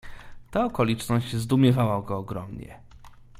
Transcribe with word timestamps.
"Ta 0.51 0.65
okoliczność 0.65 1.35
zdumiewała 1.35 2.01
go 2.01 2.17
ogromnie." 2.17 2.79